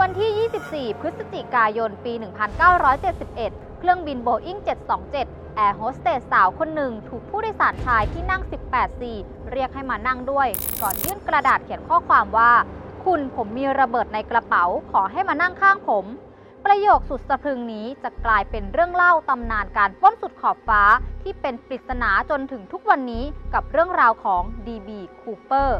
[0.00, 2.12] วันที่ 24 พฤศจิกายน ปี
[2.96, 4.58] 1971 เครื่องบินโบอิ้ง
[5.06, 8.42] 727 แอร์โฮสเตสสาวคนหนึ่ง ถูกผู้โดยสารชายที่นั่ง
[8.72, 10.48] 18 4เรียกให้มานั่งด้วย
[10.82, 12.52] ก่อนยื่นกระดาษเขียนข้อความว่า
[13.04, 16.04] คุณผมมีระเบิดในกระเป๋า ขอให้มานั่งข้างผม
[16.64, 20.82] ประโยคสุดสะพรึงนี้จะกลายเป็นเรื่องเล่าตำนานการปล้นสุดขอบฟ้า
[21.22, 23.24] ที่เป็นปริศนาจนถึงทุกวันนี้
[23.54, 24.88] กับเรื่องราวของ DB
[25.20, 25.70] Cooper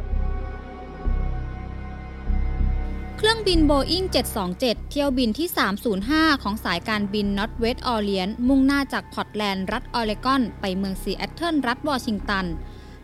[3.25, 4.05] เครื่องบินโบอิ้ง
[4.53, 5.49] 727 เที่ยวบินที่
[5.97, 12.47] 305 ของสายการบิน Northwest Orient มุ่งหน้าจากพอร์ตแลนด์รัฐออเรกอน ไปเมืองซีแอตเทิลรัฐวอชิงตัน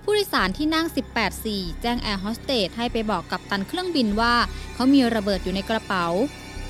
[0.03, 0.87] ผู้โดยสารที่นั่ง
[1.35, 4.35] 18-4 แจ้งแอร์โฮสเตสให้ไปบอกกัปตันเครื่องบินว่า
[4.75, 6.07] เขามีระเบิดอยู่ในกระเป๋า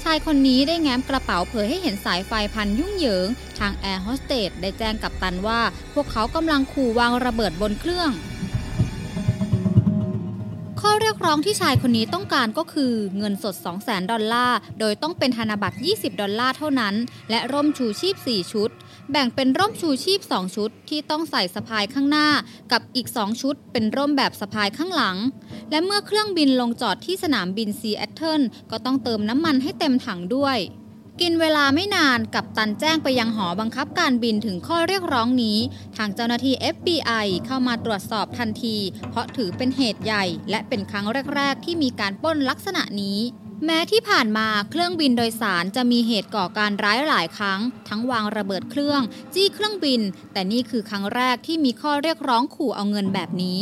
[0.02, 3.28] ชายคนนี้ได้แง้มกระเป๋าเผยให้เห็นสายไฟพันยุ่งเหยิง
[3.58, 5.60] ทางแอร์โฮสเตสได้แจ้งกัปตันว่า
[5.94, 8.10] พวกเขากำลังขู่วางระเบิดบนเครื่อง
[10.82, 16.94] ข้อเรียกร้องที่ชายคนนี้ต้องการก็คือเงินสด 200,000ดอลลาร์ โดยต้องเป็นธนบัตร 20 ดอลลาร์เท่านั้น
[17.30, 18.70] และร่มชูชีพ 4 ชุด
[19.10, 22.28] แบ่งเป็นร่มชูชีพ 2 ชุด ที่ต้องใส่สะพายข้างหน้า
[22.72, 25.16] กับอีก 2 ชุด เป็นร่มแบบสะพายข้างหลัง
[25.70, 30.58] และเมื่อเครื่องบินลงจอดที่สนามบินซีแอตเทิลก็ต้องเติมน้ำมันให้เต็มถังด้วย
[31.20, 35.58] กินเวลาไม่นานกับตันแจ้งไปยังหอบังคับการบินถึงข้อเรียกร้องนี้
[35.96, 38.76] ทางเจ้าหน้าที่ FBI เข้ามาตรวจสอบทันที
[39.10, 43.18] เพราะถือเป็นเหตุใหญ่ และเป็นครั้งแรก ๆ ที่มีการป้นลักษณะนี้
[43.64, 49.02] แม้ที่ผ่านมาเครื่องบินโดยสารจะมีเหตุก่อการร้ายหลายครั้ง ทั้งวางระเบิดเครื่อง
[49.34, 50.00] จี้เครื่องบิน
[50.32, 53.60] แต่นี่คือครั้งแรกที่มีข้อเรียกร้องขู่เอาเงินแบบนี้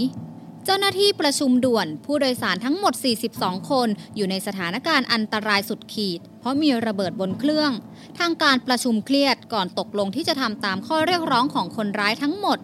[0.68, 2.94] เจ้าหน้าที่ประชุมด่วน ผู้โดยสารทั้งหมด
[3.30, 7.72] 42 คน อยู่ในสถานการณ์อันตรายสุดขีด เพราะมีระเบิดบนเครื่อง
[8.18, 12.58] ทางการประชุมเครียดก่อนตกลงที่จะทำตามข้อเรียกร้องของคนร้ายทั้งหมด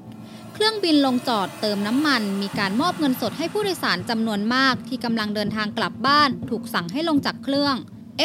[0.55, 7.77] เครื่องบินลงจอดเติมน้ำมัน มีการมอบเงินสดให้ผู้โดยสารจำนวนมาก ที่กำลังเดินทางกลับบ้าน ถูกสั่งให้ลงจากเครื่อง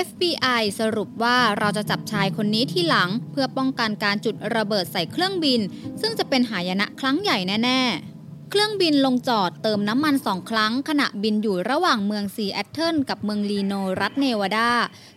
[0.07, 5.59] FBI สรุปว่าเราจะจับชายคนนี้ที่หลัง เพื่อป้องกันการจุดระเบิดใส่เครื่องบิน
[6.01, 8.16] ซึ่งจะเป็นหายนะครั้งใหญ่แน่ ๆ
[8.51, 14.71] เครื่องบินลงจอดเติมน้ำมันสองครั้ง ขณะบินอยู่ระหว่างเมืองซีแอตเทิลกับเมืองรีโนรัฐเนวาดา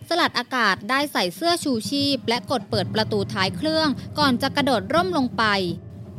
[0.07, 3.87] สลัดอากาศได้ใส่เสื้อชูชีพ และกดเปิดประตูท้ายเครื่อง
[4.19, 5.43] ก่อนจะกระโดดร่มลงไป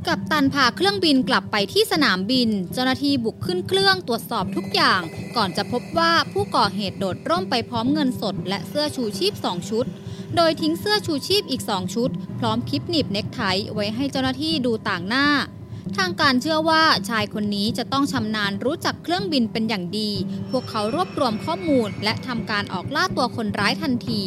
[0.08, 5.00] กัปตันพาเครื่องบินกลับไปที่สนามบิน เจ้าหน้าที่บุกขึ้นเครื่องตรวจสอบทุกอย่าง
[5.36, 9.86] ก่อนจะพบว่าผู้ก่อเหตุโดดร่มไปพร้อมเงินสด และเสื้อชูชีพ2ชุด
[10.36, 13.40] โดยทิ้งเสื้อชูชีพอีก2ชุด พร้อมคลิปหนีบเน็กไท
[13.74, 15.28] ไว้ให้เจ้าหน้าที่ดูต่างหน้า
[15.96, 20.10] ทางการเชื่อว่าชายคนนี้จะต้องชำนาญรู้จักเครื่องบินเป็นอย่างดี
[20.50, 24.22] พวกเขารวบรวมข้อมูล และทำการออกล่าตัวคนร้ายทันที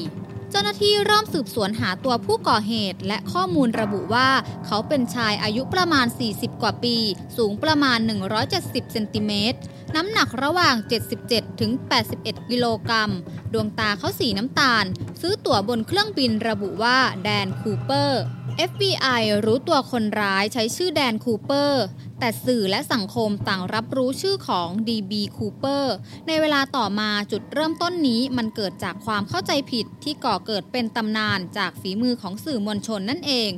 [0.51, 4.29] เจ้าหน้าที่เริ่มสืบสวนหาตัวผู้ก่อเหตุ และข้อมูลระบุว่า
[4.65, 6.05] เขาเป็นชายอายุประมาณ
[6.35, 6.97] 40 กว่าปี
[7.37, 7.97] สูงประมาณ
[8.45, 9.59] 170 เซนติเมตร
[9.95, 10.75] น้ำหนักระหว่าง
[11.17, 11.71] 77 ถึง
[12.11, 13.11] 81 กิโลกรัม
[13.53, 14.85] ดวงตาเขาสีน้ำตาล
[15.21, 18.23] ชื่อตั๋วบนเครื่องบินระบุว่าแดนคูเปอร์
[18.69, 21.85] FBI รู้ตัวคนร้ายใช้ชื่อแดนคูเปอร์
[22.19, 25.85] แต่สื่อและสังคมต่างรับรู้ชื่อของ DB Cooper
[26.27, 33.51] ในเวลาต่อมาจุดเริ่มต้นนี้มันเกิดจากความเข้าใจผิดที่ก่อเกิดเป็นตำนานจากฝีมือของสื่อมวลชนนั่นเอง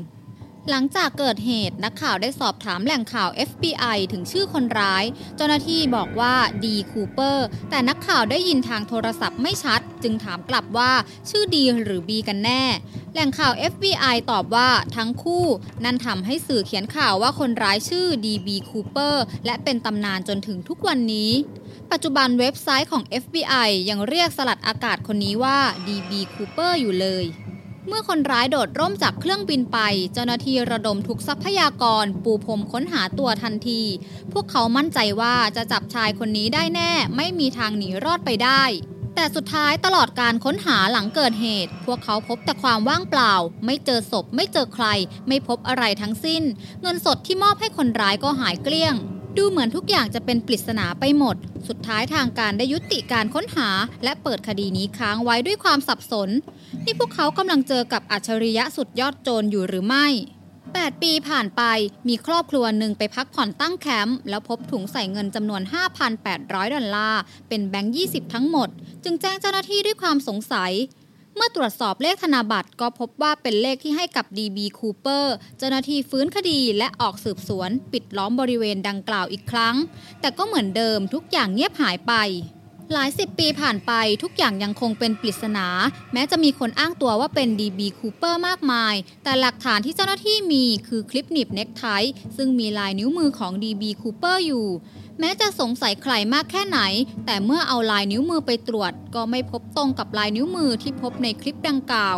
[0.71, 5.03] หลังจากเกิดเหตุนักข่าวได้สอบถามแหล่งข่าว FBI ถึงชื่อคนร้าย
[5.35, 10.91] เจ้าหน้าที่บอกว่า D Cooper แต่นักข่าวได้ยินทางโทรศัพท์ไม่ชัด จึงถามกลับว่า
[11.29, 12.63] ชื่อ D หรือ B กันแน่
[13.13, 15.45] แหล่งข่าว FBI ตอบว่าทั้งคู่
[15.83, 21.31] นั่นทำให้สื่อเขียนข่าวว่าคนร้ายชื่อ DB Cooper และเป็นตำนานจนถึงทุกวันนี้
[21.91, 27.25] ปัจจุบันเว็บไซต์ของ FBI ยังเรียกสลัดอากาศคนนี้ว่า DB Cooper อยู่เลย
[27.87, 29.79] เมื่อคนร้ายโดดร่มจากเครื่องบินไป
[30.13, 33.81] เจ้าหน้าที่ระดมทุกทรัพยากร ปูพรมค้นหาตัวทันที
[34.33, 38.63] พวกเขามั่นใจว่าจะจับชายคนนี้ได้แน่ ไม่มีทางหนีรอดไปได้
[39.15, 43.33] แต่สุดท้ายตลอดการค้นหาหลังเกิดเหตุ พวกเขาพบแต่ความว่างเปล่า
[43.65, 44.85] ไม่เจอศพ ไม่เจอใคร
[45.27, 46.43] ไม่พบอะไรทั้งสิ้น
[46.81, 48.95] เงินสดที่มอบให้คนร้ายก็หายเกลี้ยง
[49.37, 51.35] ดูเหมือนทุกอย่างจะเป็นปริศนาไปหมด
[51.67, 53.69] สุดท้ายทางการได้ยุติการค้นหา
[54.03, 56.29] และเปิดคดีนี้ค้างไว้ด้วยความสับสน
[56.85, 60.07] นี่พวกเขากำลังเจอกับอัจฉริยะสุดยอดโจรอยู่หรือไม่
[60.57, 61.61] 8 ปีผ่านไป
[62.07, 65.61] มีครอบครัวหนึ่งไปพักผ่อนตั้งแคมป์แล้วพบถุงใส่เงินจำนวน
[66.17, 68.69] 5,800 ดอลลาร์ เป็นแบงค์ 20 ทั้งหมด
[69.03, 70.71] จึงแจ้งเจ้าหน้าที่ด้วยความสงสัย
[71.37, 75.25] เมื่อตรวจสอบเลขธนาบัตรก็พบว่าเป็นเลขที่ให้กับ DB Cooper
[75.57, 79.75] เจ้าหน้าที่ฟื้นคดีและออกสืบสวน ปิดล้อมบริเวณดังกล่าวอีกครั้ง
[80.21, 82.13] แต่ก็เหมือนเดิมทุกอย่างเงียบหายไป
[82.93, 83.91] หลายสิบปีผ่านไป
[84.23, 85.67] ทุกอย่างยังคงเป็นปริศนา
[86.13, 91.85] แม้จะมีคนอ้างตัวว่าเป็น DB Cooper มากมาย แต่หลักฐานที่เจ้าหน้าที่มีคือคลิปหนีบเน็กไท
[92.37, 94.67] ซึ่งมีลายนิ้วมือของ DB Cooper อยู่
[95.19, 96.79] แม้จะสงสัยใครมากแค่ไหน
[97.25, 102.17] แต่เมื่อเอาลายนิ้วมือไปตรวจ ก็ไม่พบตรงกับลายนิ้วมือที่พบในคลิปดังกล่าว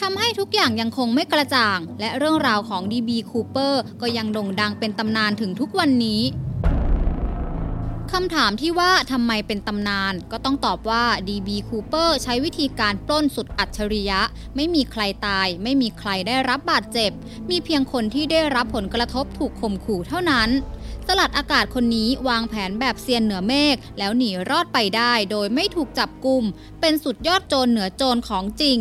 [0.00, 6.22] ทำให้ทุกอย่างยังคงไม่กระจ่าง และเรื่องราวของ DB Cooper ก็ยังโด่งดังเป็นตำนานถึงทุกวันนี้
[8.16, 14.20] คำถามที่ว่าทำไมเป็นตำนาน ก็ต้องตอบว่า DB Cooper ใช้วิธีการปล้นสุดอัจฉริยะ
[14.56, 17.10] ไม่มีใครตาย ไม่มีใครได้รับบาดเจ็บ
[17.50, 20.48] มีเพียงคนที่ได้รับผลกระทบถูกข่มขู่เท่านั้น
[21.06, 26.42] สลัดอากาศคนนี้วางแผนแบบเซียนเหนือเมฆแล้วหนีรอดไปได้ โดยไม่ถูกจับกลุ่ม
[26.80, 28.78] เป็นสุดยอดโจรเหนือโจรของจริง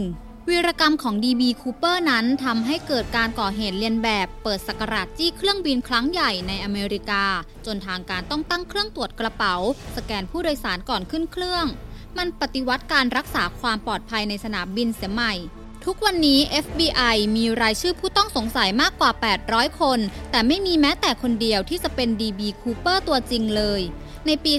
[0.50, 7.24] วีรกรรมของ DB Cooper นั้นทำให้เกิดการก่อเหตุเลียนแบบ เปิดสกราดจี้เครื่องบินครั้งใหญ่ในอเมริกา
[7.66, 9.56] จนทางการต้องตั้งเครื่องตรวจกระเป๋า
[9.96, 11.66] สแกนผู้โดยสารก่อนขึ้นเครื่อง
[12.18, 15.34] มันปฏิวัติการรักษาความปลอดภัยในสนามบินเสียใหม่
[15.86, 19.12] ทุกวันนี้ FBI มีรายชื่อผู้ต้องสงสัยมากกว่า
[19.46, 20.00] 800 คน
[20.31, 23.81] แต่ไม่มีแม้แต่คนเดียวที่จะเป็น DB Cooper ตัวจริงเลย
[24.26, 24.54] ในปี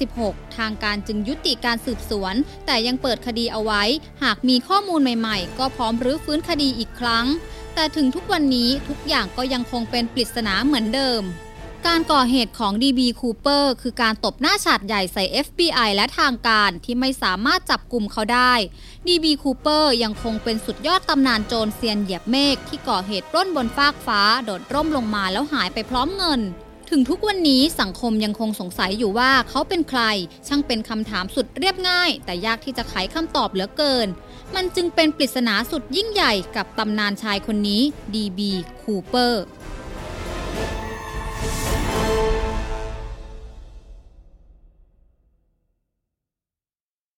[0.00, 2.34] 2016 ทางการจึงยุติการสืบสวน
[2.66, 3.82] แต่ยังเปิดคดีเอาไว้
[4.22, 7.26] หากมีข้อมูลใหม่ๆ ก็พร้อมรื้อฟื้นคดีอีกครั้ง
[7.74, 11.22] แต่ถึงทุกวันนี้ทุกอย่างก็ยังคงเป็นปริศนาเหมือนเดิม
[11.88, 18.52] การก่อเหตุของ DB Cooper คือการตบหน้าฉาดใหญ่ใส่ FBI และทางการที่ไม่สามารถจับกลุ่มเขาได้
[19.06, 26.40] DB Cooper ยังคงเป็นสุดยอดตำนานโจรเซียนเหยียบเมฆที่ก่อเหตุปล้นบนฟากฟ้า โดดร่มลงมาแล้วหายไปพร้อมเงิน
[26.90, 30.02] ถึงทุกวันนี้สังคมยังคงสงสัยอยู่ว่าเขาเป็นใคร
[30.48, 34.08] ช่างเป็นคำถามสุดเรียบง่าย แต่ยากที่จะไขคำตอบเหลือเกิน
[34.54, 37.82] มันจึงเป็นปริศนาสุดยิ่งใหญ่กับตำนานชายคนนี้
[38.14, 38.40] DB
[38.82, 39.34] Cooper